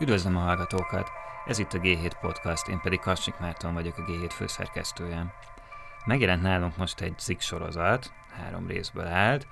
Üdvözlöm 0.00 0.36
a 0.36 0.40
hallgatókat! 0.40 1.10
Ez 1.46 1.58
itt 1.58 1.72
a 1.72 1.78
G7 1.78 2.12
Podcast, 2.20 2.68
én 2.68 2.80
pedig 2.80 3.00
Kassik 3.00 3.38
Márton 3.38 3.74
vagyok 3.74 3.98
a 3.98 4.02
G7 4.02 4.30
főszerkesztője. 4.30 5.34
Megjelent 6.04 6.42
nálunk 6.42 6.76
most 6.76 7.00
egy 7.00 7.18
cikk 7.18 7.40
sorozat, 7.40 8.12
három 8.30 8.66
részből 8.66 9.06
állt, 9.06 9.46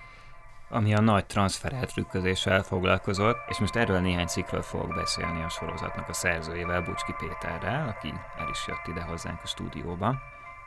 ami 0.68 0.94
a 0.94 1.00
nagy 1.00 1.26
transferelt 1.26 1.92
trükközéssel 1.92 2.62
foglalkozott, 2.62 3.36
és 3.48 3.58
most 3.58 3.76
erről 3.76 4.00
néhány 4.00 4.26
cikkről 4.26 4.62
fogok 4.62 4.94
beszélni 4.94 5.42
a 5.42 5.48
sorozatnak 5.48 6.08
a 6.08 6.12
szerzőjével, 6.12 6.82
Bucski 6.82 7.14
Péterrel, 7.18 7.88
aki 7.88 8.14
el 8.38 8.48
is 8.50 8.66
jött 8.66 8.86
ide 8.86 9.02
hozzánk 9.02 9.40
a 9.42 9.46
stúdióba. 9.46 10.14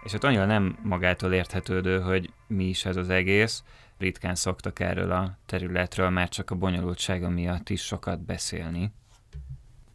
És 0.04 0.14
ott 0.14 0.24
annyira 0.24 0.46
nem 0.46 0.78
magától 0.84 1.34
érthetődő, 1.34 2.02
hogy 2.02 2.34
mi 2.48 2.64
is 2.64 2.86
ez 2.86 2.96
az 2.96 3.10
egész, 3.10 3.64
ritkán 3.98 4.36
szoktak 4.36 4.80
erről 4.80 5.12
a 5.12 5.38
területről 5.46 6.10
már 6.10 6.30
csak 6.30 6.52
a 6.52 6.56
bonyolultsága 6.56 7.30
miatt 7.30 7.70
is 7.70 7.82
sokat 7.82 8.26
beszélni. 8.26 8.92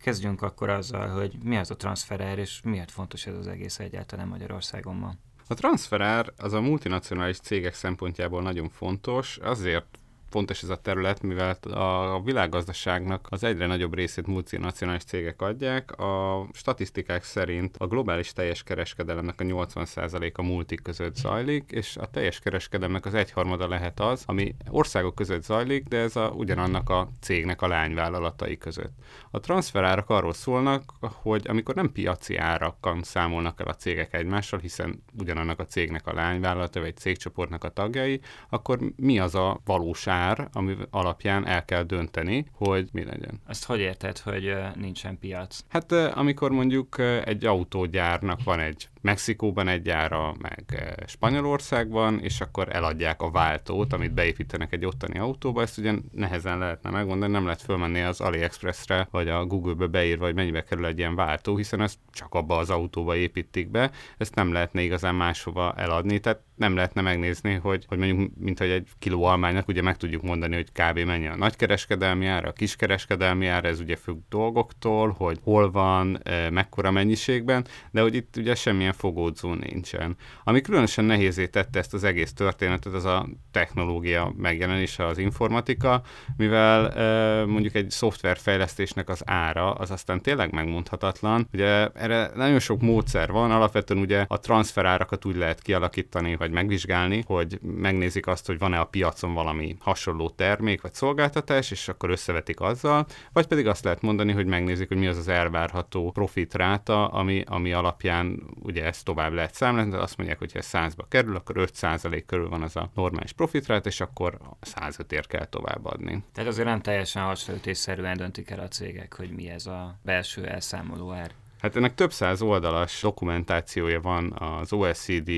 Kezdjünk 0.04 0.42
akkor 0.42 0.68
azzal, 0.68 1.08
hogy 1.08 1.36
mi 1.42 1.56
az 1.56 1.70
a 1.70 1.76
transferár, 1.76 2.38
és 2.38 2.60
miért 2.64 2.90
fontos 2.90 3.26
ez 3.26 3.36
az 3.36 3.46
egész 3.46 3.78
egyáltalán 3.78 4.28
Magyarországon 4.28 4.96
ma. 4.96 5.12
A 5.48 5.54
transferár 5.54 6.32
az 6.36 6.52
a 6.52 6.60
multinacionális 6.60 7.38
cégek 7.38 7.74
szempontjából 7.74 8.42
nagyon 8.42 8.68
fontos, 8.68 9.36
azért 9.36 9.98
fontos 10.34 10.62
ez 10.62 10.68
a 10.68 10.76
terület, 10.76 11.22
mivel 11.22 11.56
a 11.72 12.20
világgazdaságnak 12.24 13.26
az 13.30 13.44
egyre 13.44 13.66
nagyobb 13.66 13.94
részét 13.94 14.26
multinacionális 14.26 15.04
cégek 15.04 15.42
adják. 15.42 15.98
A 15.98 16.46
statisztikák 16.52 17.24
szerint 17.24 17.76
a 17.78 17.86
globális 17.86 18.32
teljes 18.32 18.62
kereskedelemnek 18.62 19.40
a 19.40 19.44
80%-a 19.44 20.42
multik 20.42 20.82
között 20.82 21.16
zajlik, 21.16 21.70
és 21.70 21.96
a 21.96 22.06
teljes 22.06 22.38
kereskedelemnek 22.38 23.06
az 23.06 23.14
egyharmada 23.14 23.68
lehet 23.68 24.00
az, 24.00 24.22
ami 24.26 24.54
országok 24.70 25.14
között 25.14 25.42
zajlik, 25.42 25.84
de 25.88 25.98
ez 25.98 26.16
a, 26.16 26.28
ugyanannak 26.28 26.90
a 26.90 27.08
cégnek 27.20 27.62
a 27.62 27.68
lányvállalatai 27.68 28.58
között. 28.58 28.92
A 29.30 29.40
transferárak 29.40 30.10
arról 30.10 30.32
szólnak, 30.32 30.92
hogy 31.00 31.48
amikor 31.48 31.74
nem 31.74 31.92
piaci 31.92 32.36
árakkal 32.36 33.02
számolnak 33.02 33.60
el 33.60 33.66
a 33.66 33.74
cégek 33.74 34.14
egymással, 34.14 34.58
hiszen 34.58 35.02
ugyanannak 35.18 35.60
a 35.60 35.66
cégnek 35.66 36.06
a 36.06 36.14
lányvállalata 36.14 36.80
vagy 36.80 36.96
cégcsoportnak 36.96 37.64
a 37.64 37.68
tagjai, 37.68 38.20
akkor 38.48 38.78
mi 38.96 39.18
az 39.18 39.34
a 39.34 39.60
valós 39.64 40.06
ár, 40.06 40.22
ár, 40.24 40.48
ami 40.52 40.76
alapján 40.90 41.46
el 41.46 41.64
kell 41.64 41.82
dönteni, 41.82 42.46
hogy 42.52 42.88
mi 42.92 43.04
legyen. 43.04 43.40
Ezt 43.46 43.64
hogy 43.64 43.80
érted, 43.80 44.18
hogy 44.18 44.54
nincsen 44.74 45.18
piac? 45.18 45.58
Hát 45.68 45.92
amikor 45.92 46.50
mondjuk 46.50 46.98
egy 47.24 47.44
autógyárnak 47.44 48.44
van 48.44 48.60
egy 48.60 48.88
Mexikóban 49.00 49.68
egy 49.68 49.82
gyára, 49.82 50.34
meg 50.38 50.94
Spanyolországban, 51.06 52.20
és 52.20 52.40
akkor 52.40 52.68
eladják 52.74 53.22
a 53.22 53.30
váltót, 53.30 53.92
amit 53.92 54.14
beépítenek 54.14 54.72
egy 54.72 54.84
ottani 54.84 55.18
autóba. 55.18 55.62
Ezt 55.62 55.78
ugye 55.78 55.92
nehezen 56.12 56.58
lehetne 56.58 56.90
megmondani, 56.90 57.32
nem 57.32 57.44
lehet 57.44 57.62
fölmenni 57.62 58.00
az 58.00 58.20
AliExpressre, 58.20 59.08
vagy 59.10 59.28
a 59.28 59.44
Google-be 59.44 59.86
beírva, 59.86 60.24
hogy 60.24 60.34
mennyibe 60.34 60.64
kerül 60.64 60.86
egy 60.86 60.98
ilyen 60.98 61.14
váltó, 61.14 61.56
hiszen 61.56 61.80
ezt 61.80 61.98
csak 62.12 62.34
abba 62.34 62.56
az 62.56 62.70
autóba 62.70 63.16
építik 63.16 63.70
be, 63.70 63.90
ezt 64.18 64.34
nem 64.34 64.52
lehetne 64.52 64.82
igazán 64.82 65.14
máshova 65.14 65.74
eladni, 65.76 66.18
tehát 66.20 66.40
nem 66.54 66.74
lehetne 66.74 67.00
megnézni, 67.00 67.54
hogy, 67.54 67.84
hogy 67.88 67.98
mondjuk, 67.98 68.30
mint 68.38 68.58
hogy 68.58 68.70
egy 68.70 68.88
kiló 68.98 69.24
almánynak, 69.24 69.68
ugye 69.68 69.82
meg 69.82 69.96
tudjuk 69.96 70.22
mondani, 70.22 70.54
hogy 70.54 70.72
kb. 70.72 70.98
mennyi 70.98 71.26
a 71.26 71.36
nagykereskedelmi 71.36 72.26
ára, 72.26 72.48
a 72.48 72.52
kiskereskedelmi 72.52 73.46
ára, 73.46 73.68
ez 73.68 73.80
ugye 73.80 73.96
függ 73.96 74.18
dolgoktól, 74.28 75.14
hogy 75.18 75.38
hol 75.42 75.70
van, 75.70 76.18
eh, 76.22 76.50
mekkora 76.50 76.90
mennyiségben, 76.90 77.66
de 77.90 78.00
hogy 78.00 78.14
itt 78.14 78.36
ugye 78.36 78.54
semmilyen 78.54 78.92
fogódzó 78.92 79.54
nincsen. 79.54 80.16
Ami 80.44 80.60
különösen 80.60 81.04
nehézé 81.04 81.46
tette 81.46 81.78
ezt 81.78 81.94
az 81.94 82.04
egész 82.04 82.32
történetet, 82.32 82.92
az 82.92 83.04
a 83.04 83.28
technológia 83.50 84.32
megjelenése, 84.36 85.06
az 85.06 85.18
informatika, 85.18 86.02
mivel 86.36 86.90
e, 86.90 87.44
mondjuk 87.44 87.74
egy 87.74 87.90
szoftverfejlesztésnek 87.90 89.08
az 89.08 89.22
ára, 89.24 89.72
az 89.72 89.90
aztán 89.90 90.20
tényleg 90.20 90.52
megmondhatatlan. 90.52 91.48
Ugye 91.52 91.88
erre 91.88 92.30
nagyon 92.34 92.58
sok 92.58 92.80
módszer 92.80 93.30
van, 93.30 93.50
alapvetően 93.50 94.00
ugye 94.00 94.24
a 94.28 94.38
transferárakat 94.38 95.24
úgy 95.24 95.36
lehet 95.36 95.62
kialakítani, 95.62 96.36
vagy 96.44 96.52
megvizsgálni, 96.52 97.22
hogy 97.26 97.58
megnézik 97.62 98.26
azt, 98.26 98.46
hogy 98.46 98.58
van-e 98.58 98.78
a 98.78 98.84
piacon 98.84 99.34
valami 99.34 99.76
hasonló 99.80 100.30
termék 100.30 100.82
vagy 100.82 100.94
szolgáltatás, 100.94 101.70
és 101.70 101.88
akkor 101.88 102.10
összevetik 102.10 102.60
azzal, 102.60 103.06
vagy 103.32 103.46
pedig 103.46 103.66
azt 103.66 103.84
lehet 103.84 104.02
mondani, 104.02 104.32
hogy 104.32 104.46
megnézik, 104.46 104.88
hogy 104.88 104.96
mi 104.96 105.06
az 105.06 105.16
az 105.16 105.28
elvárható 105.28 106.10
profitráta, 106.10 107.08
ami, 107.08 107.42
ami 107.46 107.72
alapján 107.72 108.42
ugye 108.62 108.84
ezt 108.84 109.04
tovább 109.04 109.32
lehet 109.32 109.54
számolni, 109.54 109.90
de 109.90 109.96
azt 109.96 110.16
mondják, 110.16 110.38
hogy 110.38 110.52
ha 110.52 110.58
ez 110.58 110.70
100-ba 110.72 111.04
kerül, 111.08 111.36
akkor 111.36 111.54
5% 111.58 112.22
körül 112.26 112.48
van 112.48 112.62
az 112.62 112.76
a 112.76 112.90
normális 112.94 113.32
profitrát, 113.32 113.86
és 113.86 114.00
akkor 114.00 114.38
105 114.60 115.12
ér 115.12 115.26
kell 115.26 115.46
továbbadni. 115.46 116.22
Tehát 116.32 116.50
azért 116.50 116.68
nem 116.68 116.80
teljesen 116.80 117.22
hasonlítésszerűen 117.22 118.16
döntik 118.16 118.50
el 118.50 118.60
a 118.60 118.68
cégek, 118.68 119.14
hogy 119.14 119.30
mi 119.30 119.48
ez 119.48 119.66
a 119.66 119.98
belső 120.02 120.46
elszámoló 120.46 121.12
ár. 121.12 121.30
Hát 121.64 121.76
ennek 121.76 121.94
több 121.94 122.12
száz 122.12 122.42
oldalas 122.42 123.00
dokumentációja 123.02 124.00
van, 124.00 124.32
az 124.32 124.72
OECD 124.72 125.30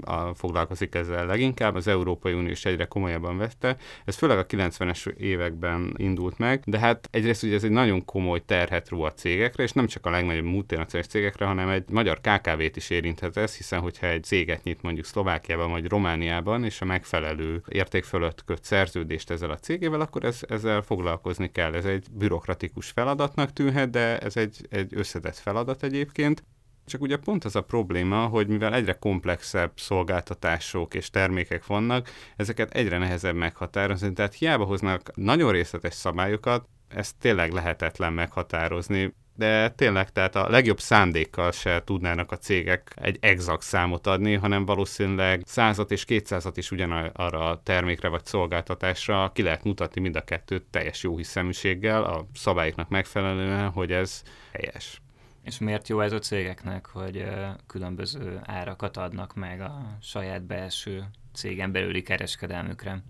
a, 0.00 0.34
foglalkozik 0.34 0.94
ezzel 0.94 1.26
leginkább, 1.26 1.74
az 1.74 1.86
Európai 1.86 2.32
Unió 2.32 2.50
is 2.50 2.64
egyre 2.64 2.84
komolyabban 2.84 3.36
vette. 3.36 3.76
Ez 4.04 4.16
főleg 4.16 4.38
a 4.38 4.46
90-es 4.46 5.06
években 5.16 5.94
indult 5.96 6.38
meg, 6.38 6.62
de 6.66 6.78
hát 6.78 7.08
egyrészt 7.10 7.42
ugye 7.42 7.54
ez 7.54 7.64
egy 7.64 7.70
nagyon 7.70 8.04
komoly 8.04 8.44
terhet 8.44 8.88
ró 8.88 9.02
a 9.02 9.12
cégekre, 9.12 9.62
és 9.62 9.72
nem 9.72 9.86
csak 9.86 10.06
a 10.06 10.10
legnagyobb 10.10 10.44
multinacionális 10.44 11.10
cégekre, 11.10 11.44
hanem 11.44 11.68
egy 11.68 11.84
magyar 11.90 12.20
KKV-t 12.20 12.76
is 12.76 12.90
érinthet 12.90 13.36
ez, 13.36 13.56
hiszen 13.56 13.80
hogyha 13.80 14.06
egy 14.06 14.24
céget 14.24 14.62
nyit 14.62 14.82
mondjuk 14.82 15.06
Szlovákiában 15.06 15.70
vagy 15.70 15.88
Romániában, 15.88 16.64
és 16.64 16.80
a 16.80 16.84
megfelelő 16.84 17.62
érték 17.68 18.04
fölött 18.04 18.44
köt 18.44 18.64
szerződést 18.64 19.30
ezzel 19.30 19.50
a 19.50 19.58
cégével, 19.58 20.00
akkor 20.00 20.24
ez, 20.24 20.40
ezzel 20.48 20.82
foglalkozni 20.82 21.50
kell. 21.50 21.74
Ez 21.74 21.84
egy 21.84 22.06
bürokratikus 22.12 22.90
feladatnak 22.90 23.52
tűnhet, 23.52 23.90
de 23.90 24.18
ez 24.18 24.36
egy, 24.36 24.66
egy 24.70 24.92
összetett 24.96 25.36
feladat 25.36 25.62
feladat 25.64 25.82
egyébként, 25.82 26.44
csak 26.86 27.00
ugye 27.00 27.16
pont 27.16 27.44
az 27.44 27.56
a 27.56 27.62
probléma, 27.62 28.26
hogy 28.26 28.48
mivel 28.48 28.74
egyre 28.74 28.92
komplexebb 28.92 29.72
szolgáltatások 29.74 30.94
és 30.94 31.10
termékek 31.10 31.66
vannak, 31.66 32.10
ezeket 32.36 32.74
egyre 32.74 32.98
nehezebb 32.98 33.34
meghatározni, 33.34 34.12
tehát 34.12 34.34
hiába 34.34 34.64
hoznak 34.64 35.10
nagyon 35.14 35.52
részletes 35.52 35.94
szabályokat, 35.94 36.68
ezt 36.88 37.14
tényleg 37.18 37.52
lehetetlen 37.52 38.12
meghatározni, 38.12 39.14
de 39.36 39.70
tényleg, 39.70 40.12
tehát 40.12 40.36
a 40.36 40.48
legjobb 40.48 40.80
szándékkal 40.80 41.52
se 41.52 41.82
tudnának 41.84 42.32
a 42.32 42.36
cégek 42.36 42.92
egy 42.94 43.16
exakt 43.20 43.62
számot 43.62 44.06
adni, 44.06 44.34
hanem 44.34 44.64
valószínűleg 44.64 45.42
százat 45.46 45.90
és 45.90 46.04
kétszázat 46.04 46.56
is 46.56 46.70
ugyanarra 46.70 47.50
a 47.50 47.60
termékre 47.62 48.08
vagy 48.08 48.24
szolgáltatásra 48.24 49.30
ki 49.34 49.42
lehet 49.42 49.64
mutatni 49.64 50.00
mind 50.00 50.16
a 50.16 50.24
kettőt 50.24 50.64
teljes 50.70 51.02
jó 51.02 51.16
hiszeműséggel, 51.16 52.04
a 52.04 52.26
szabályoknak 52.34 52.88
megfelelően, 52.88 53.70
hogy 53.70 53.92
ez 53.92 54.22
helyes. 54.52 55.02
És 55.44 55.58
miért 55.58 55.88
jó 55.88 56.00
ez 56.00 56.12
a 56.12 56.18
cégeknek, 56.18 56.86
hogy 56.86 57.24
különböző 57.66 58.40
árakat 58.44 58.96
adnak 58.96 59.34
meg 59.34 59.60
a 59.60 59.96
saját 60.02 60.42
belső 60.42 61.04
cégen 61.34 61.72
belüli 61.72 62.02
kereskedelmükre? 62.02 63.02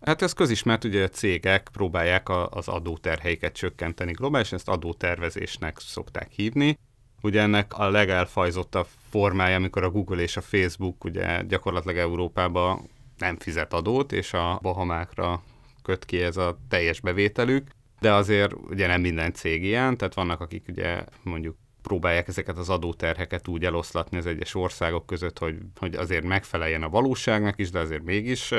Hát 0.00 0.22
ez 0.22 0.32
közismert, 0.32 0.84
ugye 0.84 1.04
a 1.04 1.08
cégek 1.08 1.68
próbálják 1.72 2.28
az 2.28 2.68
adóterheiket 2.68 3.52
csökkenteni 3.52 4.12
globálisan, 4.12 4.58
ezt 4.58 4.68
adótervezésnek 4.68 5.78
szokták 5.78 6.30
hívni. 6.30 6.78
Ugye 7.22 7.40
ennek 7.40 7.78
a 7.78 7.90
legelfajzottabb 7.90 8.86
formája, 9.10 9.56
amikor 9.56 9.82
a 9.82 9.90
Google 9.90 10.22
és 10.22 10.36
a 10.36 10.40
Facebook 10.40 11.04
ugye 11.04 11.42
gyakorlatilag 11.42 11.96
Európában 11.96 12.90
nem 13.16 13.36
fizet 13.36 13.72
adót, 13.72 14.12
és 14.12 14.32
a 14.32 14.58
Bahamákra 14.62 15.42
köt 15.82 16.04
ki 16.04 16.22
ez 16.22 16.36
a 16.36 16.58
teljes 16.68 17.00
bevételük, 17.00 17.68
de 18.00 18.12
azért 18.12 18.52
ugye 18.52 18.86
nem 18.86 19.00
minden 19.00 19.32
cég 19.32 19.64
ilyen, 19.64 19.96
tehát 19.96 20.14
vannak, 20.14 20.40
akik 20.40 20.64
ugye 20.68 21.04
mondjuk 21.22 21.56
próbálják 21.82 22.28
ezeket 22.28 22.58
az 22.58 22.68
adóterheket 22.68 23.48
úgy 23.48 23.64
eloszlatni 23.64 24.16
az 24.16 24.26
egyes 24.26 24.54
országok 24.54 25.06
között, 25.06 25.38
hogy, 25.38 25.56
hogy 25.76 25.94
azért 25.94 26.24
megfeleljen 26.24 26.82
a 26.82 26.88
valóságnak 26.88 27.58
is, 27.58 27.70
de 27.70 27.78
azért 27.78 28.02
mégis 28.02 28.54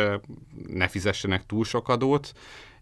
ne 0.67 0.87
fizessenek 0.87 1.45
túl 1.45 1.63
sok 1.63 1.89
adót, 1.89 2.31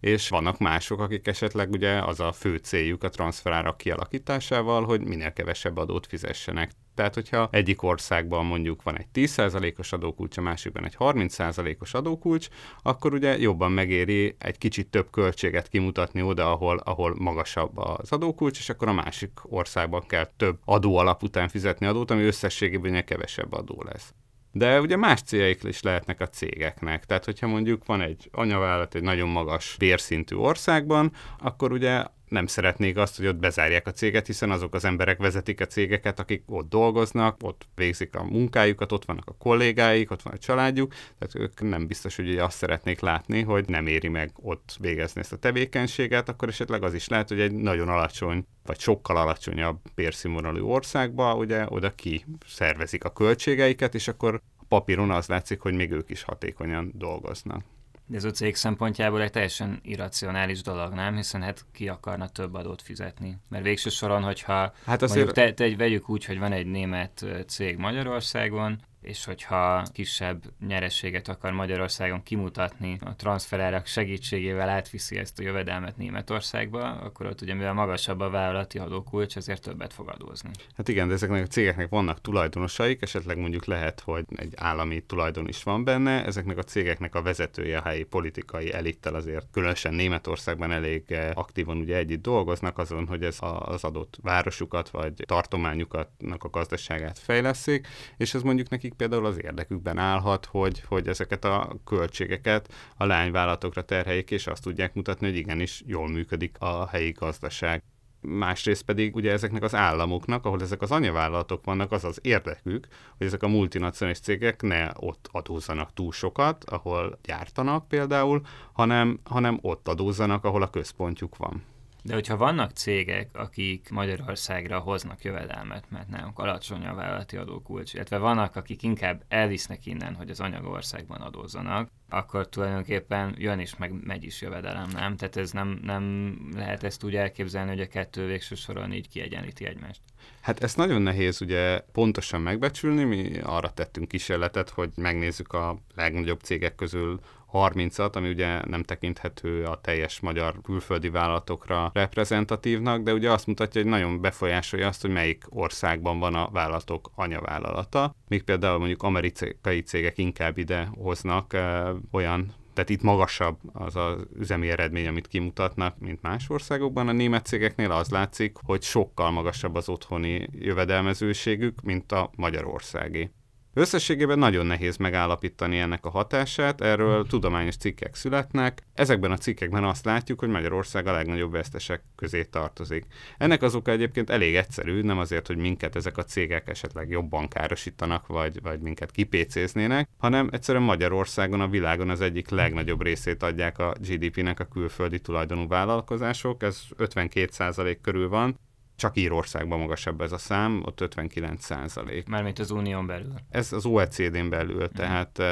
és 0.00 0.28
vannak 0.28 0.58
mások, 0.58 1.00
akik 1.00 1.26
esetleg 1.26 1.70
ugye 1.70 2.02
az 2.02 2.20
a 2.20 2.32
fő 2.32 2.56
céljuk 2.56 3.04
a 3.04 3.08
transferárak 3.08 3.76
kialakításával, 3.76 4.84
hogy 4.84 5.00
minél 5.00 5.32
kevesebb 5.32 5.76
adót 5.76 6.06
fizessenek. 6.06 6.70
Tehát, 6.98 7.14
hogyha 7.14 7.48
egyik 7.50 7.82
országban 7.82 8.46
mondjuk 8.46 8.82
van 8.82 8.98
egy 8.98 9.06
10%-os 9.14 9.92
adókulcs, 9.92 10.36
a 10.36 10.40
másikban 10.40 10.84
egy 10.84 10.96
30%-os 10.98 11.94
adókulcs, 11.94 12.48
akkor 12.82 13.12
ugye 13.12 13.38
jobban 13.38 13.72
megéri 13.72 14.36
egy 14.38 14.58
kicsit 14.58 14.86
több 14.86 15.10
költséget 15.10 15.68
kimutatni 15.68 16.22
oda, 16.22 16.52
ahol, 16.52 16.76
ahol 16.76 17.14
magasabb 17.18 17.76
az 17.76 18.12
adókulcs, 18.12 18.58
és 18.58 18.68
akkor 18.68 18.88
a 18.88 18.92
másik 18.92 19.30
országban 19.42 20.06
kell 20.06 20.26
több 20.36 20.58
adó 20.64 20.96
alap 20.96 21.22
után 21.22 21.48
fizetni 21.48 21.86
adót, 21.86 22.10
ami 22.10 22.22
összességében 22.22 23.04
kevesebb 23.04 23.52
adó 23.52 23.82
lesz. 23.92 24.12
De 24.52 24.80
ugye 24.80 24.96
más 24.96 25.22
céljaik 25.22 25.64
is 25.64 25.82
lehetnek 25.82 26.20
a 26.20 26.28
cégeknek. 26.28 27.04
Tehát, 27.04 27.24
hogyha 27.24 27.46
mondjuk 27.46 27.86
van 27.86 28.00
egy 28.00 28.28
anyavállalat 28.32 28.94
egy 28.94 29.02
nagyon 29.02 29.28
magas 29.28 29.76
bérszintű 29.78 30.36
országban, 30.36 31.12
akkor 31.38 31.72
ugye 31.72 32.04
nem 32.30 32.46
szeretnék 32.46 32.96
azt, 32.96 33.16
hogy 33.16 33.26
ott 33.26 33.36
bezárják 33.36 33.86
a 33.86 33.92
céget, 33.92 34.26
hiszen 34.26 34.50
azok 34.50 34.74
az 34.74 34.84
emberek 34.84 35.18
vezetik 35.18 35.60
a 35.60 35.66
cégeket, 35.66 36.18
akik 36.18 36.42
ott 36.46 36.68
dolgoznak, 36.68 37.36
ott 37.42 37.66
végzik 37.74 38.14
a 38.14 38.24
munkájukat, 38.24 38.92
ott 38.92 39.04
vannak 39.04 39.28
a 39.28 39.36
kollégáik, 39.38 40.10
ott 40.10 40.22
van 40.22 40.32
a 40.32 40.38
családjuk, 40.38 40.94
tehát 41.18 41.34
ők 41.34 41.60
nem 41.60 41.86
biztos, 41.86 42.16
hogy 42.16 42.38
azt 42.38 42.56
szeretnék 42.56 43.00
látni, 43.00 43.42
hogy 43.42 43.68
nem 43.68 43.86
éri 43.86 44.08
meg 44.08 44.30
ott 44.34 44.76
végezni 44.80 45.20
ezt 45.20 45.32
a 45.32 45.36
tevékenységet, 45.36 46.28
akkor 46.28 46.48
esetleg 46.48 46.82
az 46.82 46.94
is 46.94 47.08
lehet, 47.08 47.28
hogy 47.28 47.40
egy 47.40 47.52
nagyon 47.52 47.88
alacsony, 47.88 48.46
vagy 48.66 48.78
sokkal 48.78 49.16
alacsonyabb 49.16 49.78
bérszínvonalú 49.94 50.66
országba, 50.66 51.34
ugye 51.34 51.64
oda 51.68 51.94
ki 51.94 52.24
szervezik 52.46 53.04
a 53.04 53.12
költségeiket, 53.12 53.94
és 53.94 54.08
akkor 54.08 54.40
papíron 54.68 55.10
az 55.10 55.26
látszik, 55.26 55.60
hogy 55.60 55.74
még 55.74 55.90
ők 55.90 56.10
is 56.10 56.22
hatékonyan 56.22 56.92
dolgoznak. 56.94 57.62
De 58.10 58.16
ez 58.16 58.24
a 58.24 58.30
cég 58.30 58.54
szempontjából 58.54 59.22
egy 59.22 59.30
teljesen 59.30 59.80
irracionális 59.82 60.62
dolog, 60.62 60.92
nem? 60.92 61.16
Hiszen 61.16 61.42
hát 61.42 61.64
ki 61.72 61.88
akarna 61.88 62.28
több 62.28 62.54
adót 62.54 62.82
fizetni. 62.82 63.36
Mert 63.48 63.64
végső 63.64 63.90
soron, 63.90 64.22
hogyha 64.22 64.72
hát 64.86 65.02
azért... 65.02 65.24
mondjuk 65.24 65.54
te, 65.56 65.68
te, 65.68 65.76
vegyük 65.76 66.08
úgy, 66.08 66.24
hogy 66.24 66.38
van 66.38 66.52
egy 66.52 66.66
német 66.66 67.24
cég 67.46 67.76
Magyarországon, 67.76 68.80
és 69.08 69.24
hogyha 69.24 69.82
kisebb 69.92 70.42
nyerességet 70.66 71.28
akar 71.28 71.52
Magyarországon 71.52 72.22
kimutatni, 72.22 72.98
a 73.04 73.16
transferárak 73.16 73.86
segítségével 73.86 74.68
átviszi 74.68 75.16
ezt 75.16 75.38
a 75.38 75.42
jövedelmet 75.42 75.96
Németországba, 75.96 76.80
akkor 76.80 77.26
ott 77.26 77.40
ugye 77.40 77.54
mivel 77.54 77.72
magasabb 77.72 78.20
a 78.20 78.30
vállalati 78.30 78.78
adókulcs, 78.78 79.36
ezért 79.36 79.62
többet 79.62 79.92
fog 79.92 80.08
adózni. 80.08 80.50
Hát 80.76 80.88
igen, 80.88 81.08
de 81.08 81.14
ezeknek 81.14 81.42
a 81.42 81.46
cégeknek 81.46 81.88
vannak 81.88 82.20
tulajdonosaik, 82.20 83.02
esetleg 83.02 83.38
mondjuk 83.38 83.64
lehet, 83.64 84.00
hogy 84.00 84.24
egy 84.36 84.52
állami 84.56 85.00
tulajdon 85.00 85.48
is 85.48 85.62
van 85.62 85.84
benne, 85.84 86.24
ezeknek 86.24 86.58
a 86.58 86.62
cégeknek 86.62 87.14
a 87.14 87.22
vezetője, 87.22 87.78
a 87.78 87.82
helyi 87.82 88.04
politikai 88.04 88.72
elittel 88.72 89.14
azért 89.14 89.46
különösen 89.52 89.94
Németországban 89.94 90.72
elég 90.72 91.04
eh, 91.08 91.30
aktívan 91.34 91.76
ugye 91.76 91.96
együtt 91.96 92.22
dolgoznak 92.22 92.78
azon, 92.78 93.06
hogy 93.06 93.22
ez 93.22 93.38
az 93.58 93.84
adott 93.84 94.18
városukat 94.22 94.88
vagy 94.88 95.12
tartományukat 95.26 96.08
a 96.38 96.48
gazdaságát 96.48 97.18
fejleszik, 97.18 97.86
és 98.16 98.34
ez 98.34 98.42
mondjuk 98.42 98.68
nekik 98.68 98.96
például 98.98 99.26
az 99.26 99.42
érdekükben 99.42 99.98
állhat, 99.98 100.44
hogy, 100.46 100.82
hogy 100.86 101.08
ezeket 101.08 101.44
a 101.44 101.76
költségeket 101.84 102.72
a 102.96 103.04
lányvállalatokra 103.04 103.82
terheljék, 103.82 104.30
és 104.30 104.46
azt 104.46 104.62
tudják 104.62 104.94
mutatni, 104.94 105.26
hogy 105.26 105.36
igenis 105.36 105.82
jól 105.86 106.08
működik 106.08 106.56
a 106.58 106.88
helyi 106.88 107.10
gazdaság. 107.10 107.82
Másrészt 108.20 108.82
pedig 108.82 109.14
ugye 109.14 109.32
ezeknek 109.32 109.62
az 109.62 109.74
államoknak, 109.74 110.46
ahol 110.46 110.60
ezek 110.60 110.82
az 110.82 110.90
anyavállalatok 110.90 111.64
vannak, 111.64 111.92
az 111.92 112.04
az 112.04 112.18
érdekük, 112.22 112.86
hogy 113.18 113.26
ezek 113.26 113.42
a 113.42 113.48
multinacionális 113.48 114.20
cégek 114.20 114.62
ne 114.62 114.90
ott 114.94 115.28
adózzanak 115.32 115.92
túl 115.92 116.12
sokat, 116.12 116.64
ahol 116.64 117.18
gyártanak 117.22 117.88
például, 117.88 118.40
hanem, 118.72 119.20
hanem 119.24 119.58
ott 119.62 119.88
adózzanak, 119.88 120.44
ahol 120.44 120.62
a 120.62 120.70
központjuk 120.70 121.36
van. 121.36 121.62
De 122.08 122.14
hogyha 122.14 122.36
vannak 122.36 122.70
cégek, 122.70 123.28
akik 123.32 123.90
Magyarországra 123.90 124.78
hoznak 124.78 125.22
jövedelmet, 125.22 125.84
mert 125.90 126.08
nálunk 126.08 126.38
alacsony 126.38 126.86
a 126.86 126.94
vállalati 126.94 127.36
adókulcs, 127.36 127.94
illetve 127.94 128.18
vannak, 128.18 128.56
akik 128.56 128.82
inkább 128.82 129.24
elvisznek 129.28 129.86
innen, 129.86 130.14
hogy 130.14 130.30
az 130.30 130.40
anyagországban 130.40 131.20
adózzanak, 131.20 131.90
akkor 132.08 132.48
tulajdonképpen 132.48 133.34
jön 133.38 133.58
is, 133.58 133.76
meg 133.76 133.92
megy 134.04 134.24
is 134.24 134.40
jövedelem, 134.40 134.88
nem? 134.92 135.16
Tehát 135.16 135.36
ez 135.36 135.50
nem, 135.50 135.80
nem 135.82 136.34
lehet 136.54 136.82
ezt 136.82 137.04
úgy 137.04 137.16
elképzelni, 137.16 137.70
hogy 137.70 137.80
a 137.80 137.86
kettő 137.86 138.26
végső 138.26 138.54
soron 138.54 138.92
így 138.92 139.08
kiegyenlíti 139.08 139.66
egymást. 139.66 140.00
Hát 140.40 140.62
ezt 140.62 140.76
nagyon 140.76 141.02
nehéz 141.02 141.40
ugye 141.40 141.80
pontosan 141.92 142.40
megbecsülni, 142.40 143.04
mi 143.04 143.38
arra 143.42 143.70
tettünk 143.70 144.08
kísérletet, 144.08 144.70
hogy 144.70 144.90
megnézzük 144.94 145.52
a 145.52 145.78
legnagyobb 145.94 146.40
cégek 146.40 146.74
közül 146.74 147.20
30-at, 147.52 148.12
ami 148.12 148.28
ugye 148.28 148.60
nem 148.66 148.82
tekinthető 148.82 149.64
a 149.64 149.80
teljes 149.80 150.20
magyar 150.20 150.60
külföldi 150.62 151.08
vállalatokra 151.08 151.90
reprezentatívnak, 151.94 153.02
de 153.02 153.12
ugye 153.12 153.30
azt 153.30 153.46
mutatja, 153.46 153.82
hogy 153.82 153.90
nagyon 153.90 154.20
befolyásolja 154.20 154.86
azt, 154.88 155.00
hogy 155.00 155.10
melyik 155.10 155.44
országban 155.48 156.18
van 156.18 156.34
a 156.34 156.48
vállalatok 156.52 157.10
anyavállalata. 157.14 158.14
Még 158.28 158.42
például 158.42 158.78
mondjuk 158.78 159.02
amerikai 159.02 159.82
cégek 159.82 160.18
inkább 160.18 160.58
ide 160.58 160.88
hoznak 160.94 161.52
e, 161.52 161.92
olyan 162.12 162.54
tehát 162.78 162.92
itt 162.92 163.02
magasabb 163.02 163.58
az 163.72 163.96
az 163.96 164.26
üzemi 164.38 164.68
eredmény, 164.68 165.06
amit 165.06 165.26
kimutatnak, 165.26 165.98
mint 165.98 166.22
más 166.22 166.50
országokban. 166.50 167.08
A 167.08 167.12
német 167.12 167.46
cégeknél 167.46 167.90
az 167.90 168.08
látszik, 168.10 168.56
hogy 168.64 168.82
sokkal 168.82 169.30
magasabb 169.30 169.74
az 169.74 169.88
otthoni 169.88 170.48
jövedelmezőségük, 170.52 171.80
mint 171.82 172.12
a 172.12 172.30
magyarországi. 172.36 173.30
Összességében 173.78 174.38
nagyon 174.38 174.66
nehéz 174.66 174.96
megállapítani 174.96 175.78
ennek 175.78 176.06
a 176.06 176.10
hatását, 176.10 176.80
erről 176.80 177.26
tudományos 177.26 177.76
cikkek 177.76 178.14
születnek. 178.14 178.82
Ezekben 178.94 179.30
a 179.30 179.36
cikkekben 179.36 179.84
azt 179.84 180.04
látjuk, 180.04 180.38
hogy 180.38 180.48
Magyarország 180.48 181.06
a 181.06 181.12
legnagyobb 181.12 181.52
vesztesek 181.52 182.02
közé 182.16 182.44
tartozik. 182.44 183.06
Ennek 183.36 183.62
az 183.62 183.74
oka 183.74 183.90
egyébként 183.90 184.30
elég 184.30 184.54
egyszerű, 184.54 185.02
nem 185.02 185.18
azért, 185.18 185.46
hogy 185.46 185.56
minket 185.56 185.96
ezek 185.96 186.16
a 186.16 186.24
cégek 186.24 186.68
esetleg 186.68 187.08
jobban 187.10 187.48
károsítanak, 187.48 188.26
vagy, 188.26 188.62
vagy 188.62 188.80
minket 188.80 189.10
kipécéznének, 189.10 190.08
hanem 190.16 190.48
egyszerűen 190.52 190.84
Magyarországon 190.84 191.60
a 191.60 191.68
világon 191.68 192.10
az 192.10 192.20
egyik 192.20 192.48
legnagyobb 192.48 193.02
részét 193.02 193.42
adják 193.42 193.78
a 193.78 193.94
GDP-nek 194.00 194.60
a 194.60 194.64
külföldi 194.64 195.20
tulajdonú 195.20 195.68
vállalkozások, 195.68 196.62
ez 196.62 196.82
52% 196.98 197.96
körül 198.02 198.28
van, 198.28 198.58
csak 198.98 199.16
Írországban 199.16 199.78
magasabb 199.78 200.20
ez 200.20 200.32
a 200.32 200.38
szám, 200.38 200.82
ott 200.84 201.00
59 201.00 201.64
százalék. 201.64 202.28
Mármint 202.28 202.58
az 202.58 202.70
unión 202.70 203.06
belül. 203.06 203.34
Ez 203.50 203.72
az 203.72 203.86
OECD-n 203.86 204.48
belül, 204.48 204.82
mm. 204.82 204.94
tehát 204.94 205.42